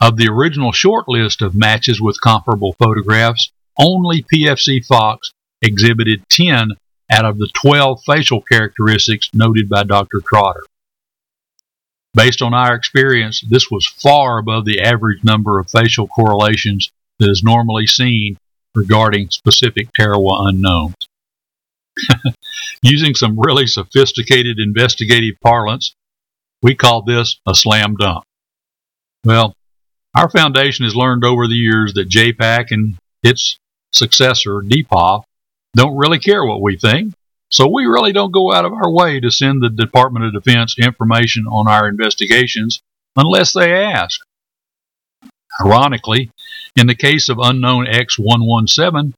Of 0.00 0.16
the 0.16 0.28
original 0.28 0.72
short 0.72 1.08
list 1.08 1.42
of 1.42 1.54
matches 1.54 2.00
with 2.00 2.20
comparable 2.20 2.74
photographs, 2.78 3.50
only 3.78 4.24
PFC 4.32 4.84
Fox 4.84 5.32
exhibited 5.62 6.22
10 6.30 6.70
out 7.10 7.24
of 7.24 7.38
the 7.38 7.50
12 7.62 8.02
facial 8.06 8.40
characteristics 8.40 9.28
noted 9.32 9.68
by 9.68 9.82
Dr. 9.82 10.20
Trotter. 10.24 10.64
Based 12.14 12.42
on 12.42 12.54
our 12.54 12.74
experience, 12.74 13.44
this 13.48 13.70
was 13.70 13.86
far 13.86 14.38
above 14.38 14.64
the 14.64 14.80
average 14.80 15.24
number 15.24 15.58
of 15.58 15.70
facial 15.70 16.06
correlations 16.06 16.90
that 17.18 17.30
is 17.30 17.42
normally 17.42 17.86
seen 17.86 18.36
regarding 18.74 19.30
specific 19.30 19.88
Tarawa 19.92 20.48
unknowns. 20.48 20.94
Using 22.82 23.14
some 23.14 23.38
really 23.38 23.66
sophisticated 23.66 24.58
investigative 24.58 25.36
parlance, 25.42 25.94
we 26.62 26.74
call 26.74 27.02
this 27.02 27.40
a 27.46 27.54
slam 27.54 27.96
dunk. 27.96 28.24
Well, 29.24 29.54
our 30.16 30.30
foundation 30.30 30.84
has 30.84 30.96
learned 30.96 31.24
over 31.24 31.46
the 31.46 31.54
years 31.54 31.94
that 31.94 32.08
JPAC 32.08 32.66
and 32.70 32.96
its 33.22 33.58
successor, 33.92 34.60
DPAA, 34.62 35.22
don't 35.76 35.96
really 35.96 36.18
care 36.18 36.44
what 36.44 36.62
we 36.62 36.76
think. 36.76 37.14
So 37.50 37.66
we 37.66 37.86
really 37.86 38.12
don't 38.12 38.32
go 38.32 38.52
out 38.52 38.64
of 38.64 38.72
our 38.72 38.90
way 38.90 39.20
to 39.20 39.30
send 39.30 39.62
the 39.62 39.70
Department 39.70 40.26
of 40.26 40.32
Defense 40.34 40.76
information 40.78 41.46
on 41.46 41.66
our 41.66 41.88
investigations 41.88 42.80
unless 43.16 43.52
they 43.52 43.72
ask. 43.72 44.20
Ironically, 45.60 46.30
in 46.76 46.86
the 46.86 46.94
case 46.94 47.28
of 47.28 47.38
unknown 47.40 47.86
X117, 47.86 49.14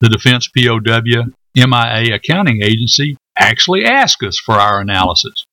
the 0.00 0.08
Defense 0.08 0.48
POW 0.48 1.32
MIA 1.56 2.14
accounting 2.14 2.62
agency 2.62 3.16
actually 3.38 3.84
asked 3.84 4.22
us 4.22 4.38
for 4.38 4.54
our 4.54 4.80
analysis. 4.80 5.44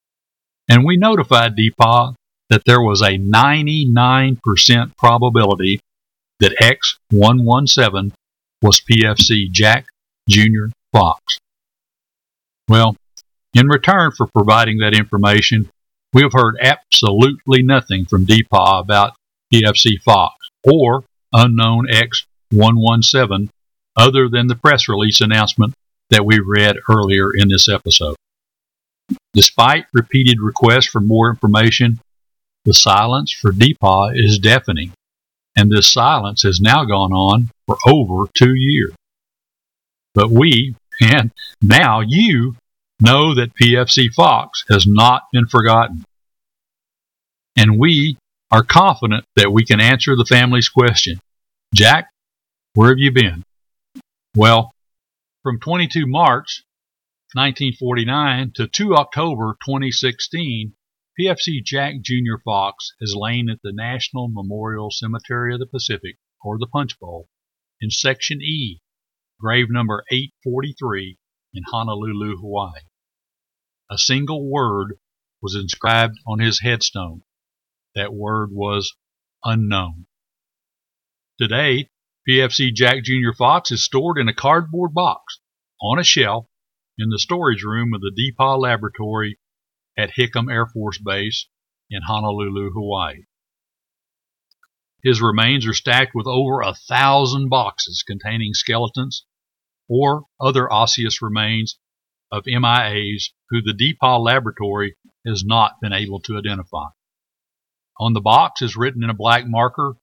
And 0.69 0.85
we 0.85 0.97
notified 0.97 1.55
DPAA 1.55 2.15
that 2.49 2.63
there 2.65 2.81
was 2.81 3.01
a 3.01 3.17
99% 3.17 4.97
probability 4.97 5.79
that 6.39 6.57
X117 7.13 8.11
was 8.61 8.81
PFC 8.81 9.51
Jack 9.51 9.85
Jr. 10.29 10.71
Fox. 10.91 11.37
Well, 12.67 12.95
in 13.53 13.67
return 13.67 14.11
for 14.15 14.27
providing 14.27 14.79
that 14.79 14.95
information, 14.95 15.69
we 16.13 16.23
have 16.23 16.33
heard 16.33 16.55
absolutely 16.61 17.63
nothing 17.63 18.05
from 18.05 18.25
DPAA 18.25 18.81
about 18.81 19.15
PFC 19.53 20.01
Fox 20.03 20.35
or 20.63 21.03
unknown 21.33 21.87
X117 21.87 23.49
other 23.97 24.29
than 24.29 24.47
the 24.47 24.55
press 24.55 24.87
release 24.87 25.21
announcement 25.21 25.73
that 26.11 26.25
we 26.25 26.39
read 26.39 26.77
earlier 26.89 27.31
in 27.33 27.47
this 27.49 27.67
episode. 27.67 28.15
Despite 29.33 29.85
repeated 29.93 30.39
requests 30.39 30.87
for 30.87 31.01
more 31.01 31.29
information, 31.29 31.99
the 32.65 32.73
silence 32.73 33.33
for 33.33 33.51
DPAA 33.51 34.11
is 34.13 34.39
deafening, 34.39 34.91
and 35.57 35.71
this 35.71 35.91
silence 35.91 36.43
has 36.43 36.61
now 36.61 36.85
gone 36.85 37.11
on 37.11 37.49
for 37.65 37.77
over 37.87 38.29
two 38.33 38.53
years. 38.55 38.93
But 40.13 40.29
we, 40.29 40.75
and 41.01 41.31
now 41.61 42.01
you, 42.01 42.55
Know 43.01 43.33
that 43.33 43.55
PFC 43.55 44.13
Fox 44.13 44.63
has 44.69 44.85
not 44.85 45.23
been 45.33 45.47
forgotten. 45.47 46.05
And 47.57 47.79
we 47.79 48.17
are 48.51 48.63
confident 48.63 49.25
that 49.35 49.51
we 49.51 49.65
can 49.65 49.81
answer 49.81 50.15
the 50.15 50.25
family's 50.25 50.69
question 50.69 51.19
Jack, 51.73 52.09
where 52.75 52.89
have 52.89 52.99
you 52.99 53.11
been? 53.11 53.43
Well, 54.35 54.71
from 55.43 55.59
22 55.59 56.05
March 56.05 56.63
1949 57.33 58.51
to 58.55 58.67
2 58.67 58.95
October 58.95 59.57
2016, 59.65 60.75
PFC 61.19 61.63
Jack 61.63 61.95
Jr. 62.03 62.37
Fox 62.43 62.93
has 62.99 63.15
lain 63.15 63.49
at 63.49 63.59
the 63.63 63.71
National 63.73 64.27
Memorial 64.27 64.89
Cemetery 64.91 65.53
of 65.53 65.59
the 65.59 65.65
Pacific, 65.65 66.17
or 66.43 66.57
the 66.59 66.67
Punch 66.67 66.99
Bowl, 66.99 67.27
in 67.79 67.89
Section 67.89 68.41
E, 68.41 68.81
grave 69.39 69.67
number 69.69 70.03
843 70.11 71.17
in 71.53 71.63
Honolulu, 71.71 72.37
Hawaii. 72.37 72.81
A 73.89 73.97
single 73.97 74.47
word 74.49 74.99
was 75.41 75.55
inscribed 75.55 76.19
on 76.27 76.39
his 76.39 76.61
headstone. 76.61 77.23
That 77.95 78.13
word 78.13 78.49
was 78.51 78.93
unknown. 79.43 80.05
Today, 81.39 81.89
PFC 82.29 82.71
Jack 82.73 83.03
Jr. 83.03 83.33
Fox 83.35 83.71
is 83.71 83.83
stored 83.83 84.19
in 84.19 84.27
a 84.27 84.33
cardboard 84.33 84.93
box 84.93 85.39
on 85.81 85.97
a 85.97 86.03
shelf 86.03 86.45
in 86.97 87.09
the 87.09 87.17
storage 87.17 87.63
room 87.63 87.93
of 87.95 88.01
the 88.01 88.11
DPAA 88.11 88.59
laboratory 88.59 89.39
at 89.97 90.11
Hickam 90.11 90.51
Air 90.51 90.67
Force 90.67 90.99
Base 90.99 91.47
in 91.89 92.03
Honolulu, 92.03 92.71
Hawaii. 92.73 93.23
His 95.03 95.19
remains 95.19 95.65
are 95.65 95.73
stacked 95.73 96.11
with 96.13 96.27
over 96.27 96.61
a 96.61 96.75
thousand 96.75 97.49
boxes 97.49 98.03
containing 98.05 98.53
skeletons 98.53 99.25
or 99.89 100.25
other 100.39 100.71
osseous 100.71 101.23
remains 101.23 101.79
of 102.31 102.43
MIAs 102.45 103.31
who 103.49 103.61
the 103.61 103.73
DPAA 103.73 104.23
laboratory 104.23 104.95
has 105.25 105.43
not 105.43 105.81
been 105.81 105.91
able 105.91 106.19
to 106.21 106.37
identify. 106.37 106.89
On 107.99 108.13
the 108.13 108.21
box 108.21 108.61
is 108.61 108.77
written 108.77 109.03
in 109.03 109.09
a 109.09 109.15
black 109.15 109.45
marker 109.47 109.95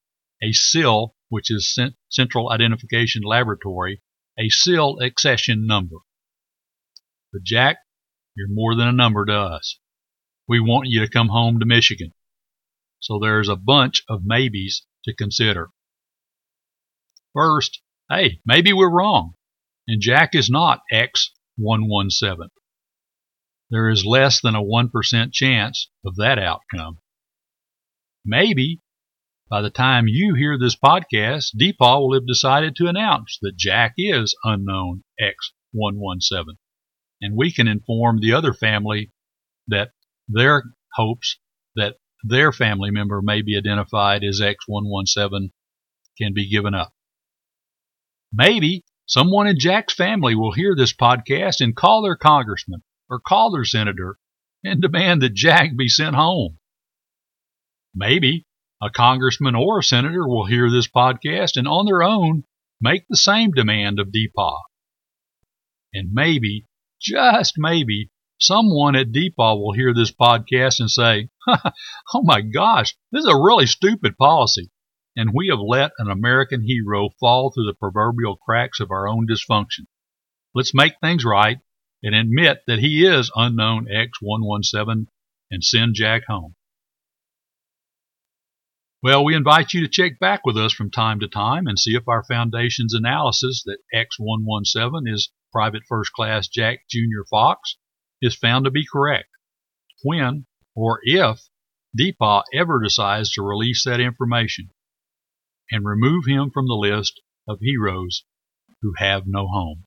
a 0.43 0.51
CIL, 0.51 1.15
which 1.29 1.49
is 1.49 1.77
Central 2.09 2.51
Identification 2.51 3.23
Laboratory, 3.23 4.01
a 4.37 4.49
CIL 4.49 4.99
accession 4.99 5.65
number. 5.65 5.97
But 7.31 7.43
Jack, 7.43 7.77
you're 8.35 8.47
more 8.49 8.75
than 8.75 8.87
a 8.87 8.93
number 8.93 9.25
to 9.25 9.33
us. 9.33 9.79
We 10.47 10.59
want 10.59 10.87
you 10.89 11.01
to 11.01 11.11
come 11.11 11.29
home 11.29 11.59
to 11.59 11.65
Michigan. 11.65 12.13
So 12.99 13.19
there's 13.19 13.49
a 13.49 13.55
bunch 13.55 14.03
of 14.09 14.25
maybes 14.25 14.85
to 15.05 15.13
consider. 15.13 15.69
First, 17.33 17.81
hey, 18.09 18.41
maybe 18.45 18.73
we're 18.73 18.91
wrong, 18.91 19.35
and 19.87 20.01
Jack 20.01 20.33
is 20.33 20.49
not 20.49 20.81
X 20.91 21.31
117. 21.57 22.49
There 23.69 23.89
is 23.89 24.05
less 24.05 24.41
than 24.41 24.55
a 24.55 24.63
1% 24.63 25.31
chance 25.31 25.89
of 26.03 26.15
that 26.15 26.39
outcome. 26.39 26.97
Maybe 28.25 28.81
by 29.49 29.61
the 29.61 29.71
time 29.71 30.05
you 30.07 30.35
hear 30.35 30.57
this 30.57 30.75
podcast, 30.75 31.55
DPAA 31.59 31.99
will 31.99 32.13
have 32.13 32.27
decided 32.27 32.75
to 32.75 32.87
announce 32.87 33.39
that 33.41 33.57
Jack 33.57 33.93
is 33.97 34.35
unknown 34.43 35.03
X117, 35.19 36.55
and 37.21 37.35
we 37.35 37.51
can 37.51 37.67
inform 37.67 38.19
the 38.19 38.33
other 38.33 38.53
family 38.53 39.11
that 39.67 39.91
their 40.27 40.63
hopes 40.93 41.39
that 41.75 41.95
their 42.23 42.51
family 42.51 42.91
member 42.91 43.21
may 43.21 43.41
be 43.41 43.57
identified 43.57 44.23
as 44.23 44.39
X117 44.41 45.51
can 46.17 46.33
be 46.33 46.49
given 46.49 46.75
up. 46.75 46.93
Maybe 48.31 48.83
someone 49.07 49.47
in 49.47 49.57
Jack's 49.57 49.93
family 49.93 50.35
will 50.35 50.51
hear 50.51 50.75
this 50.75 50.93
podcast 50.93 51.61
and 51.61 51.75
call 51.75 52.03
their 52.03 52.17
congressman 52.17 52.83
or 53.09 53.19
call 53.19 53.51
their 53.51 53.65
senator 53.65 54.19
and 54.63 54.81
demand 54.81 55.23
that 55.23 55.33
Jack 55.33 55.75
be 55.75 55.87
sent 55.87 56.15
home. 56.15 56.57
Maybe 57.95 58.45
a 58.81 58.89
congressman 58.89 59.55
or 59.55 59.79
a 59.79 59.83
senator 59.83 60.27
will 60.27 60.45
hear 60.45 60.69
this 60.69 60.87
podcast 60.87 61.57
and 61.57 61.67
on 61.67 61.85
their 61.85 62.01
own 62.01 62.43
make 62.81 63.03
the 63.09 63.17
same 63.17 63.51
demand 63.51 63.99
of 63.99 64.07
DPAA. 64.07 64.59
And 65.93 66.11
maybe, 66.13 66.65
just 67.01 67.55
maybe, 67.57 68.09
someone 68.39 68.95
at 68.95 69.11
DPAA 69.11 69.59
will 69.59 69.73
hear 69.73 69.93
this 69.93 70.11
podcast 70.11 70.79
and 70.79 70.89
say, 70.89 71.29
oh 71.47 72.23
my 72.23 72.41
gosh, 72.41 72.95
this 73.11 73.25
is 73.25 73.29
a 73.29 73.35
really 73.35 73.65
stupid 73.65 74.17
policy. 74.17 74.69
And 75.15 75.31
we 75.33 75.49
have 75.49 75.59
let 75.59 75.91
an 75.97 76.09
American 76.09 76.63
hero 76.65 77.09
fall 77.19 77.51
through 77.51 77.65
the 77.65 77.73
proverbial 77.73 78.37
cracks 78.37 78.79
of 78.79 78.91
our 78.91 79.07
own 79.07 79.27
dysfunction. 79.27 79.87
Let's 80.53 80.73
make 80.73 80.93
things 81.01 81.25
right 81.25 81.59
and 82.01 82.15
admit 82.15 82.61
that 82.67 82.79
he 82.79 83.05
is 83.05 83.31
unknown 83.35 83.87
X117 83.87 85.07
and 85.51 85.63
send 85.63 85.95
Jack 85.95 86.23
home. 86.27 86.55
Well, 89.01 89.23
we 89.23 89.33
invite 89.33 89.73
you 89.73 89.81
to 89.81 89.87
check 89.87 90.19
back 90.19 90.45
with 90.45 90.57
us 90.57 90.73
from 90.73 90.91
time 90.91 91.21
to 91.21 91.29
time 91.29 91.67
and 91.67 91.79
see 91.79 91.95
if 91.95 92.07
our 92.09 92.23
Foundation's 92.23 92.93
analysis 92.93 93.63
that 93.65 93.77
X117 93.95 95.03
is 95.05 95.31
Private 95.53 95.83
First 95.87 96.11
Class 96.11 96.49
Jack 96.49 96.79
Jr. 96.89 97.23
Fox 97.29 97.77
is 98.21 98.35
found 98.35 98.65
to 98.65 98.71
be 98.71 98.85
correct. 98.85 99.29
When 100.03 100.47
or 100.75 100.99
if 101.03 101.39
DPAA 101.97 102.43
ever 102.53 102.83
decides 102.83 103.31
to 103.31 103.41
release 103.41 103.85
that 103.85 104.01
information 104.01 104.69
and 105.71 105.85
remove 105.85 106.25
him 106.25 106.51
from 106.51 106.67
the 106.67 106.73
list 106.73 107.21
of 107.47 107.59
heroes 107.61 108.23
who 108.81 108.93
have 108.97 109.23
no 109.25 109.47
home. 109.47 109.85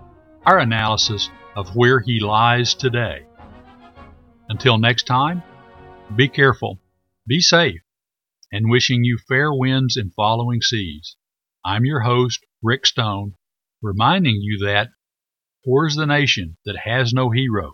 our 0.47 0.57
analysis 0.57 1.29
of 1.55 1.75
where 1.75 1.99
he 1.99 2.19
lies 2.19 2.73
today. 2.73 3.27
Until 4.49 4.79
next 4.79 5.03
time, 5.03 5.43
be 6.15 6.27
careful, 6.27 6.79
be 7.27 7.39
safe, 7.39 7.81
and 8.51 8.71
wishing 8.71 9.03
you 9.03 9.19
fair 9.27 9.53
winds 9.53 9.95
and 9.95 10.13
following 10.13 10.61
seas. 10.61 11.17
I'm 11.63 11.85
your 11.85 12.01
host, 12.01 12.39
Rick 12.63 12.87
Stone, 12.87 13.33
reminding 13.81 14.37
you 14.41 14.65
that 14.65 14.89
poor 15.65 15.87
is 15.87 15.95
the 15.95 16.05
nation 16.05 16.57
that 16.65 16.77
has 16.85 17.13
no 17.13 17.31
heroes, 17.31 17.73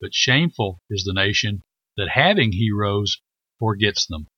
but 0.00 0.14
shameful 0.14 0.80
is 0.88 1.04
the 1.04 1.12
nation 1.12 1.62
that 1.96 2.08
having 2.08 2.52
heroes 2.52 3.18
forgets 3.58 4.06
them. 4.06 4.28